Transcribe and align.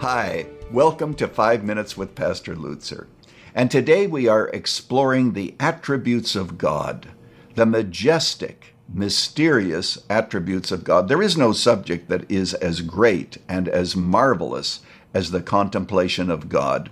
Hi, 0.00 0.46
welcome 0.70 1.12
to 1.14 1.26
5 1.26 1.64
Minutes 1.64 1.96
with 1.96 2.14
Pastor 2.14 2.54
Lutzer. 2.54 3.08
And 3.52 3.68
today 3.68 4.06
we 4.06 4.28
are 4.28 4.46
exploring 4.50 5.32
the 5.32 5.56
attributes 5.58 6.36
of 6.36 6.56
God, 6.56 7.08
the 7.56 7.66
majestic, 7.66 8.76
mysterious 8.88 9.98
attributes 10.08 10.70
of 10.70 10.84
God. 10.84 11.08
There 11.08 11.20
is 11.20 11.36
no 11.36 11.50
subject 11.50 12.08
that 12.10 12.30
is 12.30 12.54
as 12.54 12.80
great 12.80 13.38
and 13.48 13.68
as 13.68 13.96
marvelous 13.96 14.82
as 15.12 15.32
the 15.32 15.42
contemplation 15.42 16.30
of 16.30 16.48
God. 16.48 16.90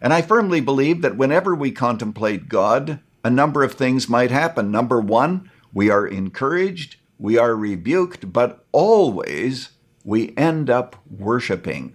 And 0.00 0.12
I 0.12 0.20
firmly 0.20 0.60
believe 0.60 1.02
that 1.02 1.16
whenever 1.16 1.54
we 1.54 1.70
contemplate 1.70 2.48
God, 2.48 2.98
a 3.22 3.30
number 3.30 3.62
of 3.62 3.74
things 3.74 4.08
might 4.08 4.32
happen. 4.32 4.72
Number 4.72 5.00
one, 5.00 5.52
we 5.72 5.88
are 5.88 6.04
encouraged, 6.04 6.96
we 7.16 7.38
are 7.38 7.54
rebuked, 7.54 8.32
but 8.32 8.66
always 8.72 9.68
we 10.02 10.34
end 10.36 10.68
up 10.68 10.96
worshiping. 11.08 11.94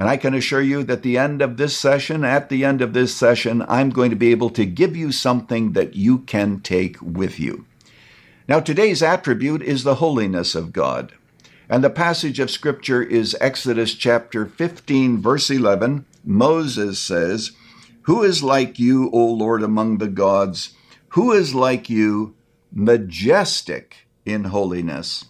And 0.00 0.08
I 0.08 0.16
can 0.16 0.32
assure 0.32 0.62
you 0.62 0.82
that 0.84 1.02
the 1.02 1.18
end 1.18 1.42
of 1.42 1.58
this 1.58 1.76
session, 1.76 2.24
at 2.24 2.48
the 2.48 2.64
end 2.64 2.80
of 2.80 2.94
this 2.94 3.14
session, 3.14 3.62
I'm 3.68 3.90
going 3.90 4.08
to 4.08 4.16
be 4.16 4.30
able 4.30 4.48
to 4.50 4.64
give 4.64 4.96
you 4.96 5.12
something 5.12 5.72
that 5.72 5.94
you 5.94 6.20
can 6.20 6.60
take 6.60 6.96
with 7.02 7.38
you. 7.38 7.66
Now, 8.48 8.60
today's 8.60 9.02
attribute 9.02 9.60
is 9.60 9.84
the 9.84 9.96
holiness 9.96 10.54
of 10.54 10.72
God. 10.72 11.12
And 11.68 11.84
the 11.84 11.90
passage 11.90 12.40
of 12.40 12.50
Scripture 12.50 13.02
is 13.02 13.36
Exodus 13.42 13.94
chapter 13.94 14.46
15, 14.46 15.20
verse 15.20 15.50
11. 15.50 16.06
Moses 16.24 16.98
says, 16.98 17.52
Who 18.02 18.22
is 18.22 18.42
like 18.42 18.78
you, 18.78 19.10
O 19.12 19.26
Lord, 19.26 19.62
among 19.62 19.98
the 19.98 20.08
gods? 20.08 20.72
Who 21.08 21.30
is 21.30 21.54
like 21.54 21.90
you, 21.90 22.34
majestic 22.72 24.08
in 24.24 24.44
holiness, 24.44 25.26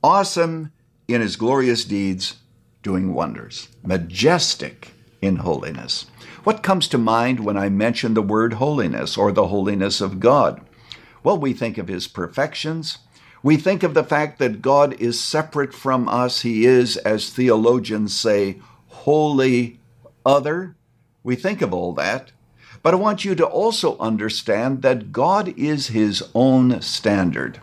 awesome 0.00 0.70
in 1.08 1.20
his 1.20 1.34
glorious 1.34 1.84
deeds? 1.84 2.36
Doing 2.82 3.12
wonders, 3.12 3.68
majestic 3.82 4.92
in 5.20 5.36
holiness. 5.36 6.06
What 6.44 6.62
comes 6.62 6.88
to 6.88 6.98
mind 6.98 7.40
when 7.40 7.58
I 7.58 7.68
mention 7.68 8.14
the 8.14 8.22
word 8.22 8.54
holiness 8.54 9.18
or 9.18 9.32
the 9.32 9.48
holiness 9.48 10.00
of 10.00 10.18
God? 10.18 10.62
Well, 11.22 11.38
we 11.38 11.52
think 11.52 11.76
of 11.76 11.88
his 11.88 12.08
perfections. 12.08 12.98
We 13.42 13.56
think 13.56 13.82
of 13.82 13.92
the 13.92 14.04
fact 14.04 14.38
that 14.38 14.62
God 14.62 14.94
is 15.00 15.22
separate 15.22 15.74
from 15.74 16.08
us. 16.08 16.40
He 16.40 16.64
is, 16.64 16.96
as 16.98 17.30
theologians 17.30 18.16
say, 18.16 18.60
wholly 18.88 19.80
other. 20.24 20.76
We 21.22 21.36
think 21.36 21.60
of 21.60 21.74
all 21.74 21.92
that. 21.94 22.32
But 22.82 22.94
I 22.94 22.96
want 22.96 23.24
you 23.24 23.34
to 23.34 23.46
also 23.46 23.98
understand 23.98 24.80
that 24.82 25.12
God 25.12 25.52
is 25.58 25.88
his 25.88 26.22
own 26.34 26.80
standard. 26.80 27.60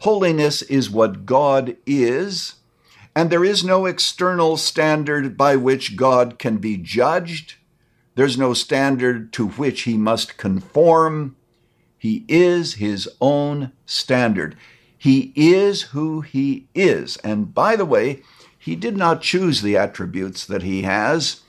Holiness 0.00 0.62
is 0.62 0.88
what 0.88 1.26
God 1.26 1.76
is, 1.84 2.54
and 3.16 3.30
there 3.30 3.46
is 3.46 3.64
no 3.64 3.86
external 3.86 4.58
standard 4.58 5.38
by 5.38 5.56
which 5.56 5.96
God 5.96 6.38
can 6.38 6.58
be 6.58 6.76
judged. 6.76 7.54
There's 8.14 8.36
no 8.36 8.52
standard 8.52 9.32
to 9.32 9.48
which 9.48 9.82
he 9.82 9.96
must 9.96 10.36
conform. 10.36 11.34
He 11.96 12.26
is 12.28 12.74
his 12.74 13.08
own 13.18 13.72
standard. 13.86 14.54
He 14.98 15.32
is 15.34 15.82
who 15.82 16.20
he 16.20 16.68
is. 16.74 17.16
And 17.18 17.54
by 17.54 17.74
the 17.74 17.86
way, 17.86 18.22
he 18.58 18.76
did 18.76 18.98
not 18.98 19.22
choose 19.22 19.62
the 19.62 19.78
attributes 19.78 20.44
that 20.44 20.62
he 20.62 20.82
has. 20.82 21.40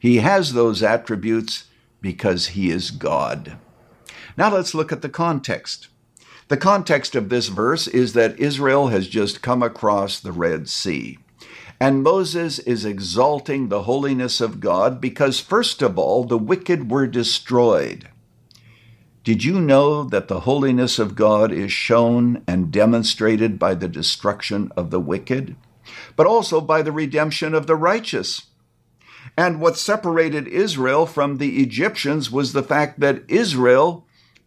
He 0.00 0.16
has 0.16 0.54
those 0.54 0.82
attributes 0.82 1.66
because 2.00 2.48
he 2.48 2.68
is 2.68 2.90
God. 2.90 3.58
Now 4.36 4.52
let's 4.52 4.74
look 4.74 4.90
at 4.90 5.02
the 5.02 5.08
context. 5.08 5.86
The 6.52 6.58
context 6.58 7.14
of 7.14 7.30
this 7.30 7.48
verse 7.48 7.88
is 7.88 8.12
that 8.12 8.38
Israel 8.38 8.88
has 8.88 9.08
just 9.08 9.40
come 9.40 9.62
across 9.62 10.20
the 10.20 10.32
Red 10.32 10.68
Sea. 10.68 11.16
And 11.80 12.02
Moses 12.02 12.58
is 12.58 12.84
exalting 12.84 13.70
the 13.70 13.84
holiness 13.84 14.38
of 14.38 14.60
God 14.60 15.00
because, 15.00 15.40
first 15.40 15.80
of 15.80 15.98
all, 15.98 16.24
the 16.24 16.36
wicked 16.36 16.90
were 16.90 17.06
destroyed. 17.06 18.10
Did 19.24 19.44
you 19.44 19.62
know 19.62 20.04
that 20.04 20.28
the 20.28 20.40
holiness 20.40 20.98
of 20.98 21.14
God 21.14 21.52
is 21.52 21.72
shown 21.72 22.44
and 22.46 22.70
demonstrated 22.70 23.58
by 23.58 23.72
the 23.72 23.88
destruction 23.88 24.70
of 24.76 24.90
the 24.90 25.00
wicked, 25.00 25.56
but 26.16 26.26
also 26.26 26.60
by 26.60 26.82
the 26.82 26.92
redemption 26.92 27.54
of 27.54 27.66
the 27.66 27.76
righteous? 27.76 28.48
And 29.38 29.58
what 29.58 29.78
separated 29.78 30.48
Israel 30.48 31.06
from 31.06 31.38
the 31.38 31.62
Egyptians 31.62 32.30
was 32.30 32.52
the 32.52 32.62
fact 32.62 33.00
that 33.00 33.22
Israel 33.26 34.06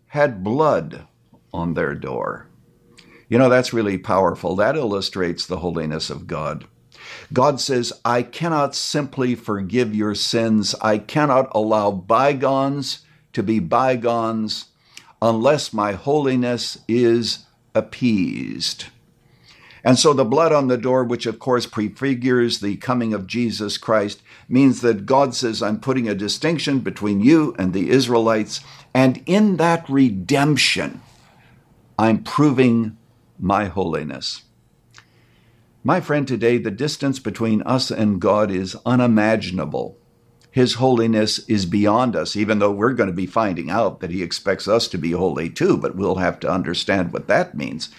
had 0.10 0.44
blood 0.44 1.08
on 1.56 1.74
their 1.74 1.96
door. 1.96 2.48
You 3.30 3.38
know, 3.38 3.50
that's 3.50 3.74
really 3.74 3.98
powerful. 3.98 4.56
That 4.56 4.76
illustrates 4.76 5.46
the 5.46 5.58
holiness 5.58 6.10
of 6.10 6.28
God. 6.28 6.68
God 7.34 7.60
says, 7.60 7.94
I 8.04 8.22
cannot 8.22 8.76
simply 8.76 9.36
forgive 9.36 9.96
your 9.96 10.16
sins. 10.16 10.76
I 10.82 10.98
cannot 10.98 11.50
allow 11.56 11.92
bygones 11.92 13.00
to 13.34 13.42
be 13.42 13.60
bygones 13.60 14.66
unless 15.22 15.74
my 15.74 15.94
holiness 15.94 16.78
is 16.88 17.46
appeased. 17.74 18.86
And 19.84 20.00
so 20.00 20.14
the 20.14 20.26
blood 20.26 20.52
on 20.52 20.68
the 20.68 20.78
door, 20.78 21.04
which 21.04 21.26
of 21.26 21.38
course 21.38 21.68
prefigures 21.68 22.60
the 22.60 22.76
coming 22.78 23.14
of 23.14 23.28
Jesus 23.28 23.78
Christ, 23.78 24.22
means 24.50 24.82
that 24.82 25.06
God 25.06 25.36
says, 25.36 25.62
I'm 25.62 25.80
putting 25.80 26.10
a 26.10 26.16
distinction 26.16 26.80
between 26.80 27.22
you 27.22 27.56
and 27.60 27.72
the 27.72 27.90
Israelites. 27.90 28.62
And 28.94 29.22
in 29.26 29.58
that 29.58 29.88
redemption, 29.88 31.02
I'm 31.98 32.24
proving 32.24 32.98
my 33.40 33.66
holiness. 33.66 34.44
My 35.82 36.02
friend, 36.02 36.28
today 36.28 36.58
the 36.58 36.72
distance 36.72 37.20
between 37.20 37.62
us 37.62 37.90
and 37.90 38.20
God 38.20 38.52
is 38.52 38.76
unimaginable. 38.86 39.98
His 40.52 40.76
holiness 40.76 41.40
is 41.48 41.66
beyond 41.66 42.16
us, 42.16 42.36
even 42.36 42.60
though 42.60 42.72
we're 42.72 42.94
going 42.94 43.10
to 43.10 43.16
be 43.16 43.26
finding 43.26 43.70
out 43.70 44.00
that 44.00 44.12
He 44.12 44.24
expects 44.24 44.68
us 44.68 44.88
to 44.90 44.98
be 44.98 45.12
holy 45.12 45.50
too, 45.50 45.78
but 45.78 45.96
we'll 45.96 46.16
have 46.16 46.40
to 46.42 46.50
understand 46.52 47.14
what 47.14 47.28
that 47.28 47.56
means. 47.56 47.90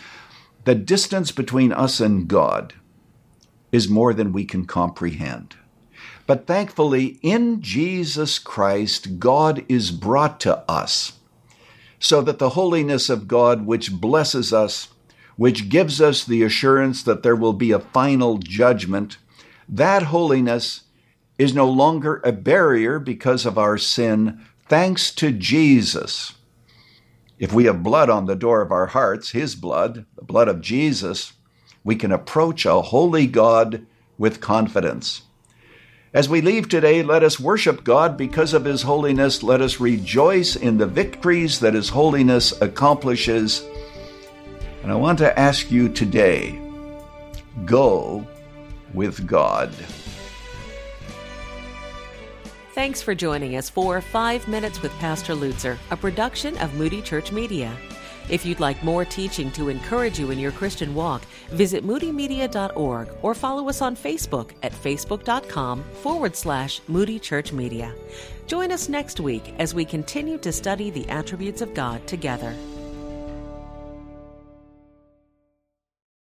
The 0.65 0.75
distance 0.75 1.33
between 1.33 1.73
us 1.73 2.01
and 2.01 2.29
God 2.29 2.75
is 3.73 3.89
more 3.89 4.13
than 4.13 4.33
we 4.33 4.45
can 4.45 4.67
comprehend. 4.67 5.57
But 6.27 6.47
thankfully, 6.47 7.19
in 7.23 7.63
Jesus 7.63 8.39
Christ, 8.39 9.19
God 9.19 9.65
is 9.69 9.91
brought 9.91 10.41
to 10.41 10.59
us 10.71 11.13
so 11.99 12.21
that 12.23 12.39
the 12.39 12.51
holiness 12.51 13.09
of 13.09 13.29
God, 13.29 13.67
which 13.67 13.93
blesses 13.93 14.53
us, 14.53 14.89
which 15.37 15.69
gives 15.69 16.01
us 16.01 16.25
the 16.25 16.43
assurance 16.43 17.03
that 17.03 17.23
there 17.23 17.37
will 17.37 17.53
be 17.53 17.71
a 17.71 17.79
final 17.79 18.39
judgment, 18.39 19.19
that 19.69 20.05
holiness 20.05 20.83
is 21.39 21.55
no 21.55 21.69
longer 21.69 22.21
a 22.25 22.33
barrier 22.33 22.99
because 22.99 23.45
of 23.45 23.59
our 23.59 23.77
sin, 23.77 24.41
thanks 24.69 25.11
to 25.13 25.33
Jesus. 25.33 26.35
If 27.39 27.53
we 27.53 27.65
have 27.65 27.83
blood 27.83 28.09
on 28.09 28.25
the 28.25 28.37
door 28.37 28.63
of 28.63 28.73
our 28.73 28.87
hearts, 28.87 29.33
His 29.33 29.55
blood, 29.55 30.07
the 30.17 30.25
blood 30.25 30.49
of 30.49 30.63
Jesus, 30.63 31.35
we 31.85 31.95
can 31.95 32.11
approach 32.11 32.65
a 32.65 32.81
holy 32.81 33.27
God 33.27 33.87
with 34.17 34.41
confidence. 34.41 35.23
As 36.17 36.31
we 36.31 36.41
leave 36.41 36.71
today, 36.71 37.03
let 37.03 37.23
us 37.23 37.39
worship 37.39 37.85
God 37.85 38.17
because 38.17 38.55
of 38.55 38.65
His 38.65 38.81
holiness. 38.81 39.43
Let 39.43 39.61
us 39.61 39.81
rejoice 39.81 40.57
in 40.57 40.79
the 40.79 40.87
victories 40.87 41.61
that 41.61 41.75
His 41.75 41.91
holiness 41.91 42.59
accomplishes. 42.63 43.63
And 44.83 44.91
I 44.91 44.95
want 44.95 45.19
to 45.19 45.39
ask 45.39 45.71
you 45.71 45.91
today 45.91 46.59
go 47.67 48.27
with 48.95 49.27
God. 49.27 49.69
Thanks 52.73 53.03
for 53.03 53.15
joining 53.15 53.57
us 53.57 53.69
for 53.69 54.01
Five 54.01 54.49
Minutes 54.49 54.81
with 54.81 54.93
Pastor 54.93 55.35
Lutzer, 55.35 55.77
a 55.91 55.99
production 55.99 56.57
of 56.59 56.73
Moody 56.77 57.03
Church 57.03 57.31
Media. 57.31 57.77
If 58.29 58.45
you'd 58.45 58.61
like 58.61 58.83
more 58.83 59.05
teaching 59.05 59.51
to 59.53 59.69
encourage 59.69 60.19
you 60.19 60.31
in 60.31 60.39
your 60.39 60.53
Christian 60.53 60.95
walk, 60.95 61.23
visit 61.51 61.85
moodymedia.org 61.85 63.09
or 63.23 63.35
follow 63.35 63.69
us 63.69 63.83
on 63.83 63.97
Facebook 63.97 64.51
at 64.63 64.73
facebook.com 64.73 65.85
forward 66.03 66.35
slash 66.35 66.81
Moody 66.89 67.19
Church 67.19 67.53
Media. 67.53 67.95
Join 68.47 68.73
us 68.73 68.89
next 68.89 69.21
week 69.21 69.55
as 69.59 69.75
we 69.75 69.85
continue 69.85 70.39
to 70.39 70.53
study 70.53 70.91
the 70.91 71.09
attributes 71.09 71.63
of 71.63 71.75
God 71.75 72.05
together. 72.07 72.55